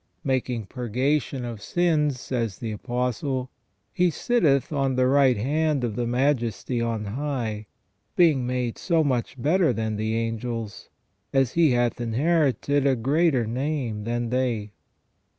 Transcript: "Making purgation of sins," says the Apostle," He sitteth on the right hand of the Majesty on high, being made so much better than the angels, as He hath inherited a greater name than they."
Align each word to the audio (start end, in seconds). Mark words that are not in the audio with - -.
"Making 0.23 0.65
purgation 0.65 1.45
of 1.45 1.61
sins," 1.61 2.19
says 2.19 2.57
the 2.57 2.71
Apostle," 2.71 3.51
He 3.93 4.09
sitteth 4.09 4.73
on 4.73 4.95
the 4.95 5.05
right 5.05 5.37
hand 5.37 5.83
of 5.83 5.95
the 5.95 6.07
Majesty 6.07 6.81
on 6.81 7.05
high, 7.05 7.67
being 8.15 8.47
made 8.47 8.79
so 8.79 9.03
much 9.03 9.39
better 9.39 9.71
than 9.71 9.97
the 9.97 10.15
angels, 10.15 10.89
as 11.33 11.51
He 11.51 11.73
hath 11.73 12.01
inherited 12.01 12.87
a 12.87 12.95
greater 12.95 13.45
name 13.45 14.03
than 14.03 14.31
they." 14.31 14.71